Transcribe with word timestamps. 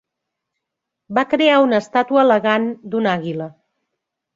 Va 1.19 1.25
crear 1.35 1.61
una 1.67 1.83
estàtua 1.85 2.25
elegant 2.29 2.69
d'una 2.95 3.17
àguila. 3.17 3.55